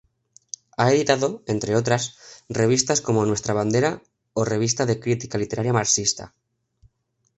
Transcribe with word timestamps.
Ha 0.77 0.91
editado, 0.93 1.43
entre 1.45 1.75
otras, 1.75 2.17
revistas 2.49 3.01
como 3.01 3.23
"Nuestra 3.27 3.53
Bandera" 3.53 4.01
o 4.33 4.43
"Revista 4.43 4.87
de 4.87 4.99
Crítica 4.99 5.37
Literaria 5.37 5.73
Marxista". 5.73 6.33